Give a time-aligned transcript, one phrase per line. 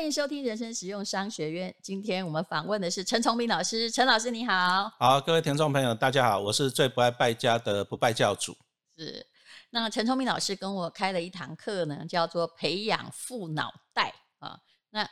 [0.00, 1.74] 欢迎收听人生实用商学院。
[1.82, 4.88] 今天我们访问的是陈崇明老师，陈老师你好。
[4.98, 8.56] 好，各位听众朋友，大家好，我是最不爱败家的不败教主。
[8.96, 9.26] 是，
[9.68, 14.58] 那陈崇明老师跟我开了一堂课呢，叫做培养富脑袋啊。
[14.88, 15.06] 那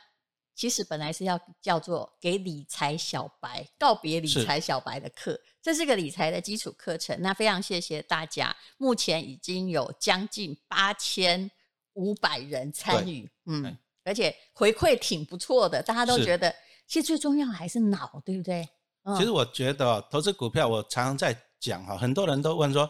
[0.55, 7.15] 其实本来是要叫做给理财小白告别理财小白的课，这是个理财的基础课程。
[7.21, 11.51] 那非常谢谢大家，目前已经有将近八千
[11.93, 13.77] 五百人参与，嗯，
[14.09, 16.53] 而且回馈挺不错的，大家都觉得，
[16.87, 18.67] 其实最重要还是脑，对不对？
[19.15, 22.89] 其实我觉得投资股票，我常常在讲哈，很多人都问说，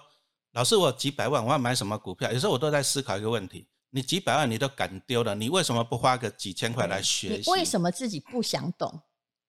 [0.53, 2.31] 老师我几百万我要买什么股票？
[2.31, 3.67] 有时候我都在思考一个问题。
[3.91, 7.49] 你几百万你都敢丢了，你为什么不花个几千块来学习？
[7.49, 9.01] 为什么自己不想懂，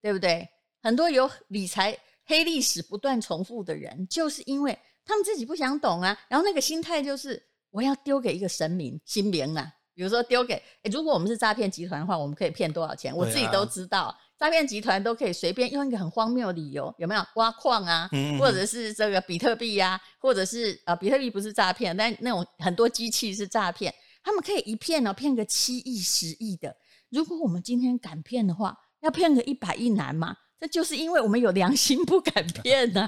[0.03, 0.49] 对不对？
[0.83, 6.19] 很多有理财黑历史不断重复的人，就是因为他们自己不想懂啊。
[6.29, 9.71] 然后那个心态就是我要丢给一个神明心明啊。
[10.01, 13.15] 比如说丢给，哎，如果我们是诈骗集团的话，我们可以骗多少钱？
[13.15, 23.95] 我自己都知道，诈骗集团都可以随便用一个很荒谬的理由，有没有挖矿啊，或者是这个比特币呀，或者是呃，比特币不是诈骗，但那种很多机器是诈骗。
[24.25, 26.75] 他们可以一骗呢，骗个七亿、十亿的。
[27.11, 30.35] 如果我们今天敢骗的话，要骗个一百亿难吗？
[30.59, 33.07] 这就是因为我们有良心，不敢骗呐。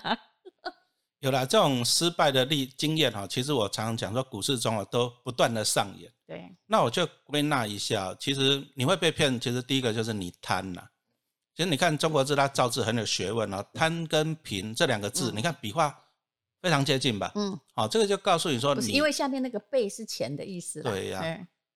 [1.21, 6.11] 有了这种失败的历经验哈，其实我常常讲说，股市中啊都不断的上演。
[6.33, 10.83] 对，那我就归纳一下，其实你会被骗，其实第一个就是你贪呐。
[11.55, 15.99] 其实你看中国字，它造字很有学问哦，贪跟贫这两个字，你看笔画。
[16.63, 21.21] 非常接近吧，嗯，好，这个就告诉你说，因为下面那个“贝”是钱的意思，对呀，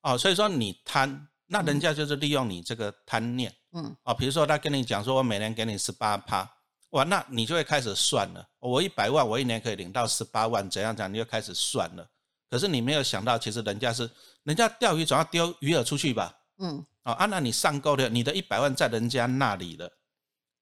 [0.02, 6.48] 哦，所以说你贪，那人家就是利用你这个贪念，嗯，哦，比如说他跟你讲说，我每年给你十八趴，
[6.90, 12.08] 哇，那你就会开始算了，我一百万，我一年可以领到十八万，怎样讲，你就开始算了。
[12.48, 14.08] 可是你没有想到，其实人家是，
[14.46, 19.90] 人家钓鱼总要丢鱼饵出去吧，嗯，哦，啊，那你上钩了，你的一百万在人家那里了，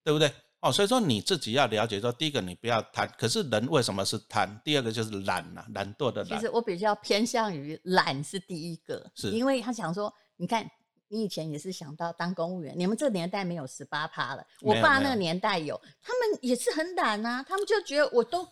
[0.03, 0.33] 对不对？
[0.61, 4.59] 哦，所以说你自己要了解，说第一个你不要贪，可是人为什么是贪？
[4.63, 6.39] 第二个就是懒呐，懒惰的懒。
[6.39, 10.67] 其实我比较偏向于懒是第一个，是因为他想说，你看
[11.07, 18.43] 你以前也是想到当公务员，你们这年代没有十八趴了，我爸那个年代有，他们也是很懒啊，他们就觉得我都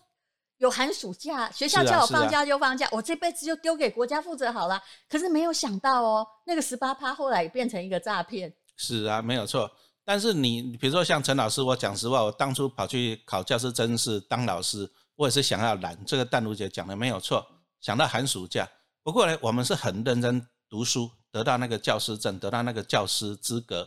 [0.64, 4.82] 有寒暑假，学校叫我放假就放假，我这辈子就丢给国家负责好了。
[5.10, 8.52] 可是没有想到哦，那个十八趴后来变成一个诈骗。
[8.78, 9.70] 是啊，没有错。
[10.06, 15.98] 但是你比如说像陈老师，我讲实话，我当初跑去考教师真是当老师，我也是想要懒。
[16.06, 17.46] 这个淡如姐讲的没有错，
[17.82, 18.66] 想到寒暑假。
[19.04, 23.86] 不过呢，我们是很认真读书，得到那个教师证，得到那个教师资格。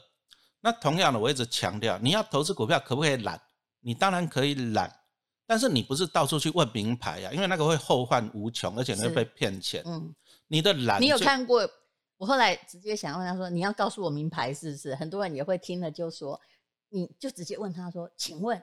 [0.61, 3.41] 那同样的，我一直强调，你要投资股票可不可以懒？
[3.81, 4.96] 你当然可以懒，
[5.47, 9.83] 但是你不是到处去问名牌呀，因为那个会后患无穷，而且会被骗钱。
[9.87, 10.15] 嗯，
[10.49, 11.69] 你的懒，你有看过？
[12.19, 16.41] 我后来直接想问他说：“你要告诉我名牌是不是？”很多人也会听了就说
[16.89, 18.61] ：“你就直接问他说，请问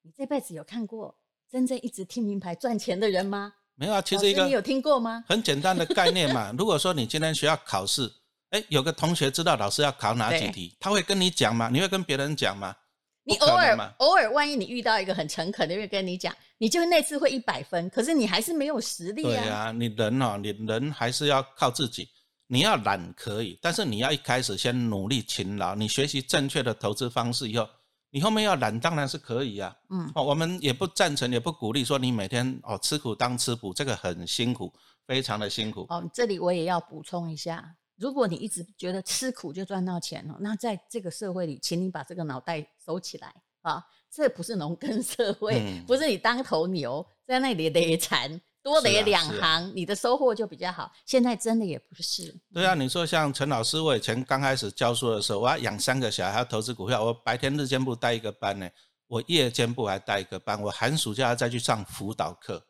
[0.00, 1.14] 你这辈子有看过
[1.50, 5.22] 真正一直听名牌赚钱的人吗？”没有啊，其实一个你有听过吗？
[5.28, 6.50] 很简单的概念嘛。
[6.56, 8.10] 如果说你今天学校考试，
[8.48, 11.68] 哎，有个同学知道老师要考哪几题，他会跟你讲吗？
[11.70, 12.74] 你会跟别人讲吗？
[13.24, 19.42] 你偶尔偶尔，万一你遇到一个很诚恳的，人跟你讲，你就那次会一百分，可是你还是没有实力啊。
[19.42, 22.08] 对啊，你人哦，你人还是要靠自己。
[22.46, 27.66] 你要懒可以，但是你要一开始先努力勤劳，你学习正确的投资方式以后，
[28.10, 29.74] 你后面要懒当然是可以啊。
[29.88, 34.70] 嗯，哦，我们也不赞成，也不鼓励说你每天哦吃苦当吃补，这个很辛苦，
[35.06, 35.86] 非常的辛苦。
[35.88, 43.84] 哦，这里我也要补充一下，如果你一直觉得吃苦就赚到钱了，那在这个社会里，请你把这个脑袋收起来啊！
[44.10, 48.40] 这不是农耕社会，不是你当头牛在那里累残。
[48.62, 50.90] 多得两行，你的收获就比较好。
[51.04, 52.34] 现在真的也不是。
[52.50, 58.66] 对啊，你说像陈老师，我以前刚开始教书的时候，我要养三个小孩，要投资股票，我白天日间部带一个班呢，
[59.06, 62.64] 我夜间部还带一个班，我寒暑假再去上辅导课，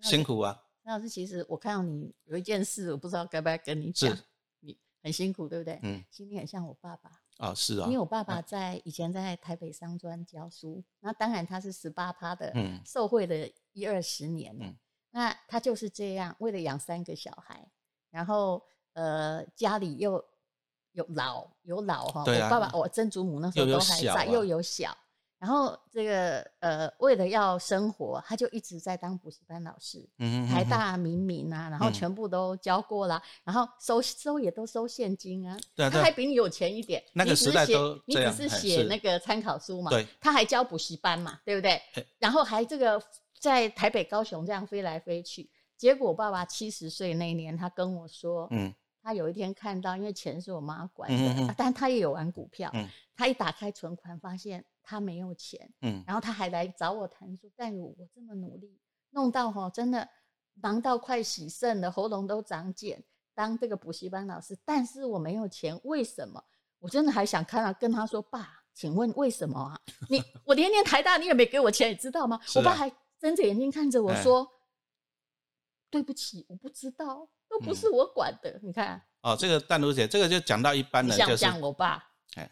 [0.00, 0.58] 辛苦啊。
[0.82, 4.16] 陈老师，其实我看到你有一件事，我不知道该不该跟你讲。
[5.06, 5.78] 你很辛苦，对不对？
[5.82, 6.02] 嗯。
[6.10, 7.10] 心里很像我爸爸。
[7.38, 7.86] 啊，是啊。
[7.86, 14.74] 因为我爸爸在以前在台北商专教书，那当然他是十八趴的，嗯，受贿了一二十年嗯。
[15.10, 17.70] 那他就是这样，为了养三个小孩，
[18.10, 18.62] 然后
[18.94, 20.22] 呃家里又
[20.92, 24.96] 有老有老哈，我爸爸我曾祖母那时候都还在，又有小，
[25.38, 30.06] 然后这个呃为了要生活，他就一直在当补习班老师，
[30.48, 41.80] 台大明明啊，然后全部都教过了，然后收收也都收现金啊，他还比你有钱一点，那个时代都你只是写那个参考书嘛，对，他还教补习班嘛，对不对？
[42.18, 43.02] 然后还这个。
[43.38, 48.74] 在台北、高雄这样飞来飞去，结果爸爸七十岁那年，他跟我说：“嗯，
[49.06, 52.72] 他有一天看到，因为钱是我妈管的，但他也有玩股票。
[53.14, 55.72] 他一打开存款，发现他没有钱。
[55.82, 58.80] 嗯，然后他还来找我谈说：“但如我这么努力，
[59.10, 60.08] 弄到哈，真的
[60.54, 63.00] 忙到快洗肾了，喉咙都长茧，
[63.32, 66.42] 当这个补习班老师，但是我没有钱，为什么？
[66.80, 69.80] 我真的还想看到跟他说，爸，请问为什么啊？
[70.10, 72.40] 你 我连年台大你也没给我钱，你知道吗？
[72.56, 74.50] 我爸还睁着眼睛看着我说：
[75.90, 82.02] 对不起，我不知道。”都不是我管的，你看哦，这个淡如姐，这个就讲到一般人，就是讲我爸，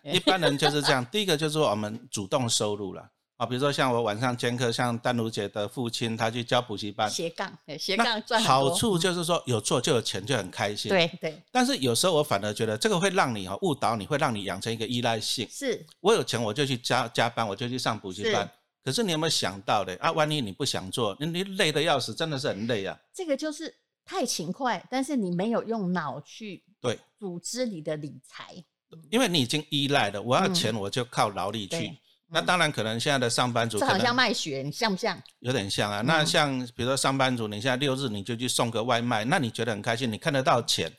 [0.03, 1.05] 一般人就是这样。
[1.07, 3.07] 第一个就是说我们主动收入了
[3.37, 10.89] 啊，比如说像我晚上兼课，像丹如姐的父亲，他去教补习班，斜杠斜杠赚好处就是说有做就有钱，就很开心。
[10.89, 11.41] 对对。
[11.53, 15.47] 但是有时候我反而觉得这个会让你哈误导你，会让你养成一个依赖性。
[15.51, 18.51] 是我有钱我就去加加班，我就去上补习班。
[18.83, 20.13] 可是你有没有想到的啊？
[20.13, 22.99] 万一你不想做，你你累得要死，真的是很累啊。
[23.15, 23.75] 这个就是。
[24.05, 28.55] 太勤快，但是你没有用脑去对组织你的理财，
[29.11, 30.21] 因为你已经依赖了。
[30.21, 31.91] 我要钱，我就靠劳力去。
[32.27, 35.23] 那当然，可能现在的上班族，这好像卖血，你像不像？
[35.41, 36.01] 有点像啊。
[36.01, 40.93] 那像比如说上班族，你现在六日你就去送个外卖，那你觉得很开心，你看得到钱。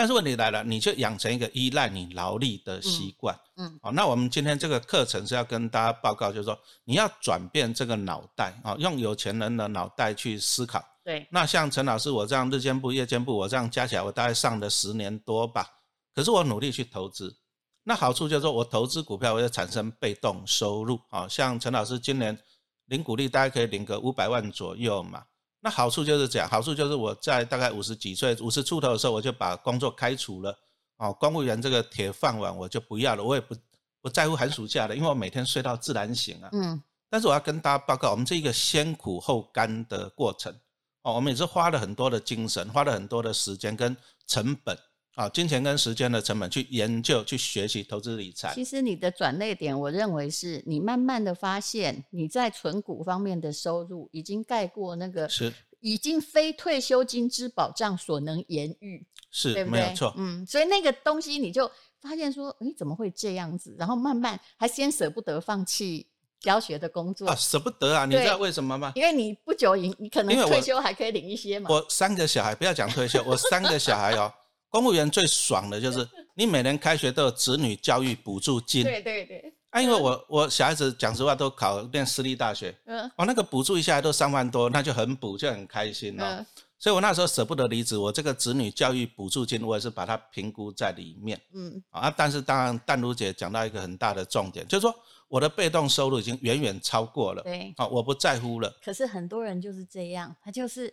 [0.00, 3.38] 但是问题来了，你就养成一个依赖你劳力的习惯。
[3.58, 10.82] 嗯，好，那我们今天这个课程是要跟大家报告，就是说你要转变这个脑袋啊，用有钱人的脑袋去思考。
[11.04, 15.66] 对，那像陈老师我这样日间部、夜间部，我这样加起来，我大概上了十年多吧。
[16.14, 17.36] 可是我努力去投资，
[17.84, 21.28] 那好处就是说我投资股票，我就产生被动收入啊。
[21.28, 22.38] 像陈老师今年
[22.86, 25.24] 领股利，大概可以领个五百万左右嘛。
[25.60, 30.58] 那好处就是这样，好处就是我在大概五十几岁、五十出头的时候，我就把工作开除了，
[30.96, 33.54] 哦，公务员这个铁饭碗我就不要了，我也不
[34.00, 36.48] 不在乎寒暑假了，因为我每天睡到自然醒啊。
[36.52, 36.82] 嗯。
[37.12, 40.54] 但是我要跟大家报告，我们这一个先苦后甘的过程，
[41.02, 43.96] 哦，我们也是花了很多的精神，花了很多的时间跟
[44.28, 44.78] 成本
[45.14, 48.54] 啊，金钱跟时间的成本去研究、去学习投资理财。
[48.54, 55.52] 其实你的转捩点，我认为是你慢慢的发现，你在存股方面的收入已经盖过那个是。
[55.82, 59.80] 已经非退休金之保障所能言喻，是，对不对？
[59.80, 60.12] 没有错。
[60.18, 61.66] 嗯，所以那个东西你就
[62.02, 63.74] 发现说，哎，怎么会这样子？
[63.78, 66.06] 然后慢慢还先舍不得放弃
[66.38, 68.04] 教学的工作啊，舍不得啊！
[68.04, 68.92] 你知道为什么吗？
[68.94, 71.70] 因为你不久你你可能退休还可以领一些嘛。
[71.70, 74.30] 我三个小孩，不要讲退休，我三个小孩哦，
[74.70, 78.82] 公务员最爽的就是你每年开学都有子女教育补助金。
[78.84, 79.52] 对对对。
[79.70, 86.44] 啊，因为我我小孩子讲实话都考念私立大学，嗯，哦，那个补助一下来都三万多，那就很补，就很开心哦。
[86.76, 94.92] 所以我那时候舍不得离职，我这个子女教育补助金我也是把它评估在里面，嗯，啊，但是当然淡如姐讲到一个很大的重点，就是说
[95.28, 98.74] 我的被动收入已经远远超过了，对，啊，我不在乎了。
[98.84, 100.92] 可是很多人就是这样，他就是。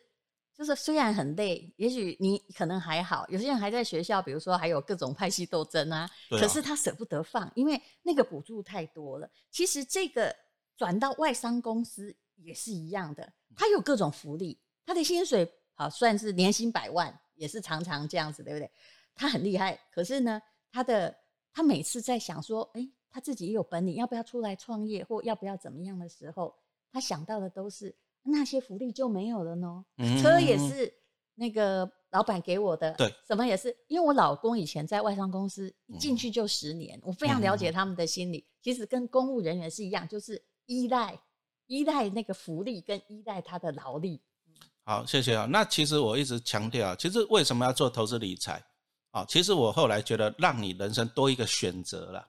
[0.57, 6.09] 就是虽然很累，也许你可能还好，有些人还在学校，比如说还有各种派系斗争啊。
[6.31, 9.29] 可是他舍不得放，因为那个补助太多了。
[9.51, 10.35] 其实这个
[10.75, 18.71] 转到外商公司也是一样的，他有各种福利，他的薪水好算是年薪百万，也是常常这样子，对不对？
[19.13, 21.15] 他很厉害，可是呢，他的
[21.53, 26.55] 他每次在想说，哎，他自己也有本领，要不要出来创业，或要不要怎么样的时候，
[26.91, 27.95] 他想到的都是。
[28.27, 29.83] 那些福利就没有了呢。
[30.21, 30.93] 车也是
[31.35, 33.75] 那个老板给我的，对，什么也是。
[33.87, 38.45] 因为我老公以前在外商公司进去就十年，我非常了解他们的心理。
[38.61, 41.19] 其实跟公务人员是一样，就是依赖
[41.67, 44.21] 依赖那个福利，跟依赖他的劳力。
[44.83, 45.45] 好，谢谢啊。
[45.45, 48.63] 那其实我一直强调，其实为什么要做投资理财
[49.11, 49.25] 啊？
[49.27, 52.27] 其实我后来觉得，让你人生多一个选择了。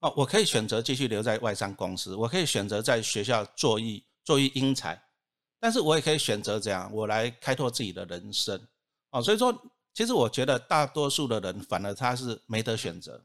[0.00, 5.00] 哦，我可以选择继续留在外商公司，我可以选择在学校做一做一英才。
[5.60, 8.60] 但是我也可以选择这样，我来开拓自己的人生，
[9.10, 9.52] 哦，所以说，
[9.92, 13.24] 其实我觉得大多数的人反而他是没得选择。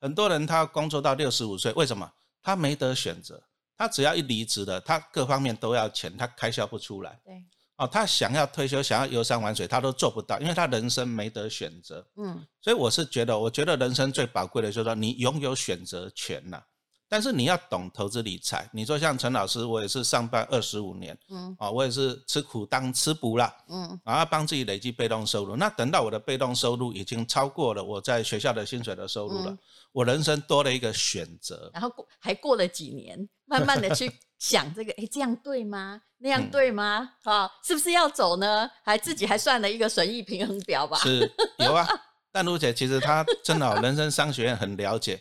[0.00, 2.10] 很多人他工作到六十五岁，为什么？
[2.42, 3.42] 他没得选择，
[3.76, 7.20] 他只要一离职了，他各方面都要钱，他开销不出来。
[7.24, 7.34] 对，
[7.76, 12.06] 哦，他想要退休，想要游山玩水，他都做不到，因为他人生没得选择。
[12.16, 16.62] 嗯，所以我是觉得，我觉得人生最宝贵的就是说，你拥有选择权呐。
[17.10, 18.70] 但是你要懂投资理财。
[18.72, 25.56] 你说像陈老师，我也是上班二十五年，嗯，啊，我也是吃苦当吃补了，嗯，然后帮自己累积被动收入。
[25.56, 29.58] 那等到我的被动收入已经超过了我在学校的薪水的收入了，
[29.90, 31.68] 我人生多了一个选择。
[31.74, 36.00] 然后过还过了几年， 慢慢的去想这个，哎，这样对吗？
[36.18, 37.10] 那样对吗？
[37.24, 38.70] 啊，是不是要走呢？
[38.84, 40.96] 还自己还算了一个损益平衡表吧？
[41.02, 41.84] 是，有啊。
[42.32, 45.20] 但卢姐其实她真的人生商学院很了解。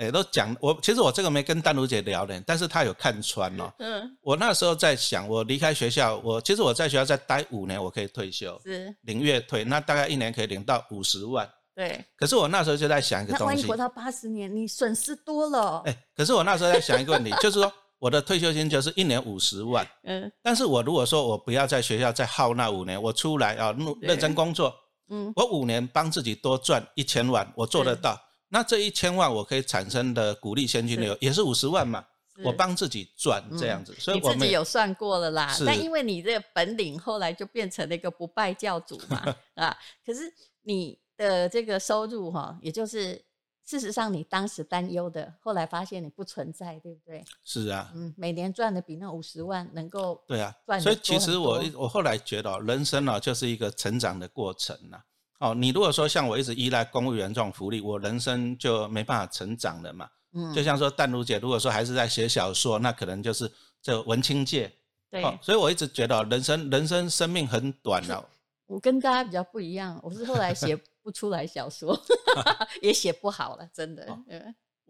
[0.00, 3.70] 哎，都讲我，其实我这个没跟丹如姐聊呢，但是她有看穿哦。
[3.80, 11.46] 嗯，我那时候在想，我离开学校，我其实我在学校再待五年，我可以退休，是领月退，那大概一年可以领到五十万。
[11.74, 12.02] 对。
[12.16, 15.82] 可是我那时候就在想一个东西，万一活到八十年，你损失多了。
[15.84, 24.74] 哎，可是我那时候在想一个问题，就是说我的退休金就是一年五十万， 嗯，但是我如果说我不要在学校再耗那五年，我出来啊，认真工作，
[25.10, 28.18] 嗯，我五年帮自己多赚一千万，我做得到。
[28.50, 32.04] 那这一千万我可以产生的股利现金流也是五十万嘛？
[32.42, 35.54] 我帮自己赚这样子，所以我自己有算过了啦。
[35.66, 39.22] 但因为你这个本领后来就变成了一个不败教主嘛
[39.56, 39.76] 啊！
[40.06, 40.22] 可是
[40.62, 43.22] 你的这个收入哈，也就是
[43.66, 47.22] 事实上你当时担忧的，后来发现你不存在，对不对？
[47.44, 50.80] 是啊，嗯，每年赚的比那五十万能够对啊赚。
[50.80, 54.98] 所以其实我我后来觉得，人生啊就是一个成长的过程呐。
[55.40, 60.08] 哦，你如果说像我一直依赖公务员这种福利，我人生就没办法成长了嘛。
[60.32, 63.50] 嗯，就像说淡如姐，如果说还是在写小说，那可能就是
[63.82, 64.70] 这文青界。
[65.10, 68.24] 对，所以我一直觉得人生人生生命很短了。
[68.66, 71.98] 我跟大家比较不一样，我是后来写不出来小说，
[72.80, 74.06] 也写不好了，真的。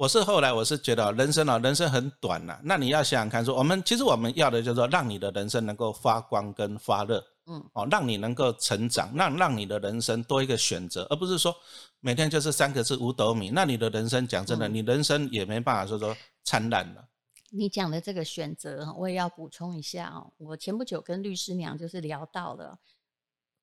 [0.00, 2.58] 我是后来我是觉得人生啊，人生很短呐。
[2.64, 7.22] 那你要想想看，说我们其实我们要的就是说，让你的人生能够发光跟发热。
[7.44, 11.54] 嗯，哦，让你能够成长，让让你的人生多一个选择，而不是说
[12.00, 13.50] 每天就是三个字五斗米。
[13.50, 17.04] 那你的人生讲真的，你人生也没办法说说灿烂了。
[17.50, 20.32] 你讲的这个选择，我也要补充一下哦。
[20.38, 22.78] 我前不久跟律师娘就是聊到了，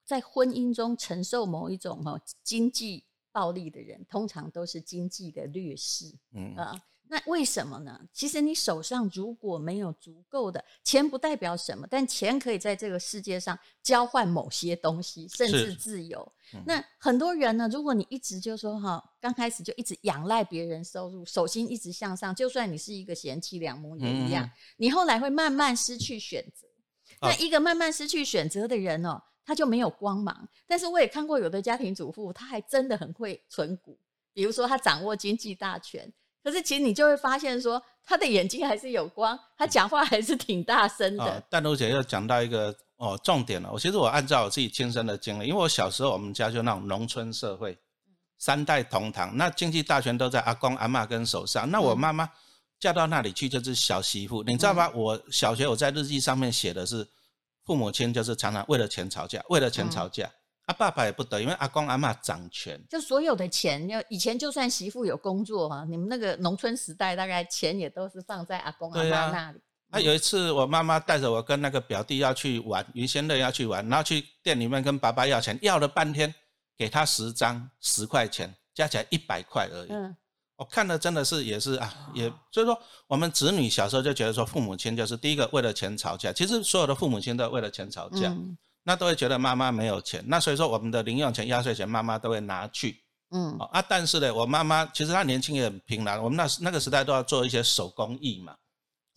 [0.05, 3.05] 在婚姻中承受某一种哦经济
[3.37, 6.05] 暴力的人，通常都是经济的劣势。
[6.33, 6.81] 嗯啊。
[7.09, 8.01] 那为什么呢？
[8.11, 16.29] 其实你手上如果没有足够的钱，不代表什么，但钱可以在这个世界上交换某些东西，甚至自由。
[16.65, 26.67] 那很多人呢，如果你一直就说哈，刚开始就一直仰赖别人收入，手心一直向上，就算你是一个贤妻良母也一样，你后来会慢慢失去选择。
[27.21, 30.47] 那一个慢慢失去选择的人哦，他就没有光芒。
[30.67, 33.97] 但是我也看过有的家庭主妇，他还真的很会存股，
[34.33, 36.11] 比如说他掌握经济大权。
[36.43, 41.43] 可是，其实你就会发现，说他的眼睛还是有光，他讲话还是挺大声的。
[41.49, 43.69] 但如姐又讲到一个哦重点了。
[43.71, 47.77] 我其实我按照我自己亲身的经历，因为我小时候我们家就那种农村社会，
[48.37, 51.69] 三代同堂，那经济大权都在阿公阿妈跟手上。
[51.69, 52.29] 那我妈妈
[52.79, 54.89] 嫁到那里去就是小媳妇，你知道吗？
[54.93, 57.05] 我小学我在日记上面写的是，
[57.67, 60.31] 父母亲就是常常为了钱吵架，为了钱吵架。
[60.65, 69.61] 啊爸爸也不得，因为阿公阿妈掌权，就所有的钱，要以前就算媳妇有工作哈，你们那个农村时代，大概钱也都是放在阿公阿妈那里。
[69.91, 76.35] 啊，有一次我妈妈带着我跟那个表弟要去玩，于仙乐要去玩，然后去店里面跟爸爸要钱，要了半天，
[76.77, 79.87] 给他十张十块钱，加起来一百块而已。
[79.89, 80.13] 嗯，
[80.57, 88.35] 我看的真的是也是啊，也所以说我们子女小时候就觉得说父母亲就是第一个为了钱吵架，其实所有的父母亲都为了钱吵架。
[88.83, 93.03] 那都会觉得妈妈没有钱，那所以说我们的零用钱、压岁钱，妈妈都会拿去。
[93.31, 96.17] 嗯，啊，但是呢，我妈妈其实她年轻也很拼啦。
[96.21, 98.55] 我们那那个时代都要做一些手工艺嘛。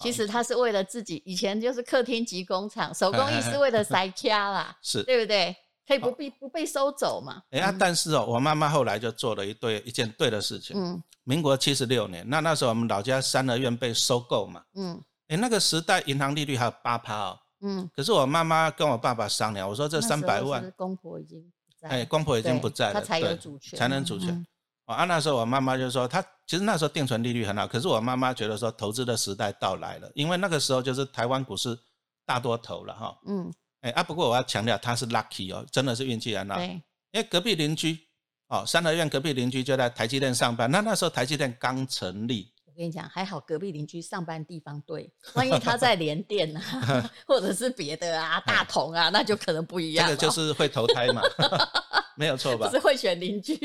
[0.00, 5.54] 其实她是为了自己，以前就是客厅及工厂，手工艺是为了塞卡啦， 是对不对？
[5.90, 7.42] 可以不必不被收走嘛。
[7.50, 10.80] 哎呀，但是哦，我妈妈后来就做了一对一件对的事情。
[10.80, 14.62] 嗯，民国七十六年，那那时候我们老家三合院被收购嘛。
[14.74, 17.38] 嗯，哎，那个时代银行利率还有八趴哦。
[17.62, 24.46] 嗯，可是我妈妈跟我爸爸商量，我说这三百万，公婆已经不在，哎，公婆已经不在了，他才有主权，才能主权。
[24.84, 31.76] 啊，那时候我妈妈就说，她其实那时候定存利率很好，可是我妈妈觉得说，投资的时代到来了，因为那个时候就是台湾股市
[32.24, 33.18] 大多头了哈。
[33.26, 36.56] 嗯，哎啊，不过我要强调，他是 lucky 哦，真的是运气很好。
[36.56, 36.66] 对，
[37.12, 37.98] 因为隔壁邻居，
[38.48, 42.52] 哦，三合院隔壁邻居就在台积电上班，那那时候台积电刚成立。
[42.66, 50.06] 我跟你讲，还好隔壁邻居上班地方对，万一他在联电啊， 或者是别的啊，大同啊，那就可能不一样。
[50.08, 51.20] 这个就是会投胎嘛，
[52.16, 52.70] 没有错吧？
[52.70, 53.58] 是会选邻居。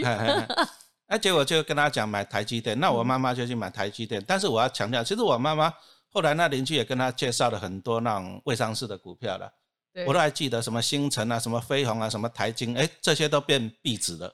[1.08, 4.24] 那结果就跟他讲买台积电，那我妈妈就去买台积电。
[4.26, 5.72] 但是我要强调，其实我妈妈
[6.10, 9.48] 后来那邻居也跟他介绍了很多那种未上市的股票了，
[10.08, 14.34] 我都还记得什么星辰啊、什么飞鸿啊、什么台金，哎，这些都变壁纸了。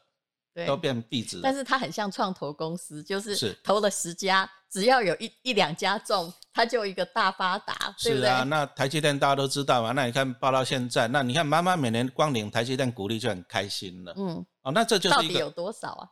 [0.67, 8.29] 都变壁纸，但是它很像创投公司，就是投了十家，只要有一一两家中，它就一个大发达，对不对？
[8.43, 16.05] 那台积电大家都知道嘛，那你看报到现在，那你看妈妈每年光领台积电股利就很开心了，嗯，哦，那这就是到底有多少啊？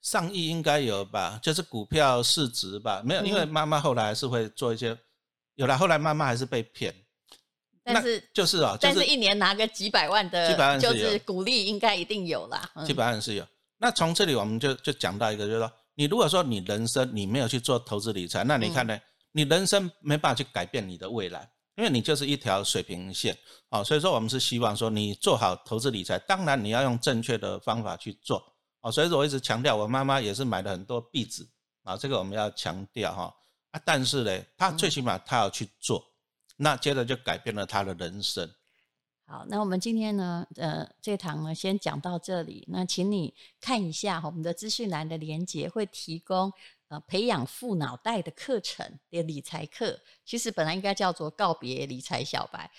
[0.00, 4.96] 上亿应该有吧，就是股票市值吧，没有，因为妈妈后来还是会做一些，
[5.56, 6.94] 有了后来妈妈还是被骗，
[7.94, 13.46] 但是就是啊，但是一年拿个几百万的，几百万就是鼓励应该一定有啦，几百万是有。
[13.78, 18.98] 那从这里我们就就讲到一个，就是说，你如果说你人生你没有去做投资理财，那你看呢？
[19.32, 23.36] 你人生没办法去改变你的未来，因为你就是一条水平线
[23.68, 23.84] 啊。
[23.84, 28.42] 所以说，我们是希望说你做好投资理财，当然你要用正确的方法去做
[28.80, 31.46] 哦，所以说我一直强调，我妈妈也是买了很多壁纸
[31.82, 33.34] 啊，这个我们要强调哈
[33.72, 33.80] 啊。
[33.84, 36.02] 但是呢，她最起码她要去做，
[36.56, 38.50] 那接着就改变了他的人生。
[39.26, 42.64] 好，那我们今天呢，呃，这堂呢先讲到这里。
[42.68, 46.52] 那请你看一下，我们的资讯栏的连接会提供
[46.88, 49.98] 呃培养富脑袋的课程的理财课。
[50.24, 52.70] 其实本来应该叫做告别理财小白。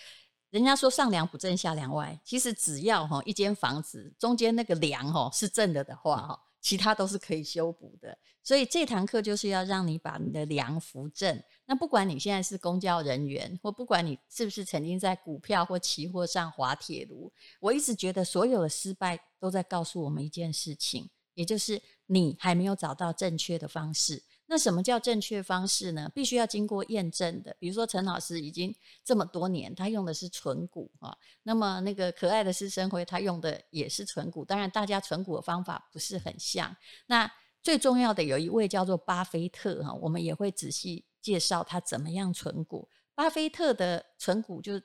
[0.50, 6.47] 人家说上梁不正下梁歪，其实只要哈一间房子中间那个梁哈是正的的话哈。
[6.68, 11.42] 其他都是可以修补的，所以这堂课就是要让你把你的梁扶正。
[11.66, 17.32] 那不管你现在是公交人员，或不管你是不是曾经在股票或期货上滑铁卢，
[17.62, 24.22] 我一直觉得所有的失败都在告诉我们一件事情，也就是你还没有找到正确的方式。
[24.50, 26.10] 那什么叫正确方式呢？
[26.16, 27.54] 必须要经过验证的。
[27.60, 28.74] 比如说陈老师已经
[29.04, 31.16] 这么多年，他用的是纯股啊。
[31.44, 34.46] 那么那个可爱的施生辉，他用的也是纯股。
[34.46, 36.74] 当然，大家纯股的方法不是很像。
[37.08, 37.30] 那
[37.62, 42.88] 最重要的有一位叫做巴菲特哈，我们也会仔细介绍他怎么样存股。
[43.14, 44.82] 巴菲特的存股就是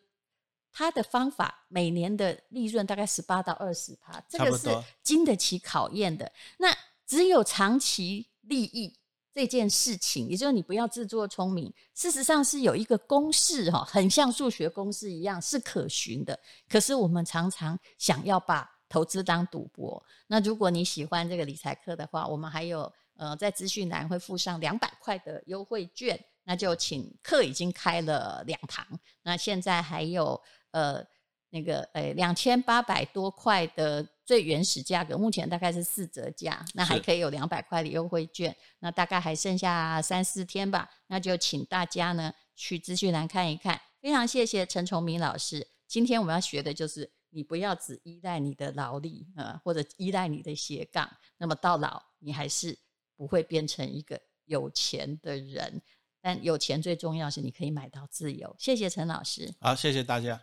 [0.73, 4.69] 他的方法，每年的利润大概十八到二十趴，这个是
[5.05, 6.33] 经得起考验的。
[6.59, 6.77] 那
[7.07, 8.99] 只有长期利益。
[9.35, 11.73] 这件事情，也就是你不要自作聪明。
[11.95, 16.39] 事实上是有一个公式哈，很像数学公式一样是可循的。
[16.69, 20.03] 可是我们常常想要把投资当赌博。
[20.27, 28.87] 那如果你喜欢这个理财课的话，我们还有呃在资讯栏会附上两百块的优惠券，那就请课已经开了两堂，
[29.23, 30.41] 那现在还有
[30.73, 31.05] 呃。
[31.55, 43.81] 那个诶，两千八百多块的最原始价格，目前大概是四折价，那还可以有两百块的优惠券，那大概还剩下三四天吧，那就请大家呢去资讯栏看一看。
[44.01, 52.79] 非常谢谢陈崇明老师，今天我们要学的就是你不要只依赖你的劳力啊，或者依赖你的斜杠，那么到老你还是
[53.17, 55.83] 不会变成一个有钱的人。
[56.21, 58.55] 但有钱最重要是你可以买到自由。
[58.57, 60.41] 谢谢陈老师，好，谢谢大家。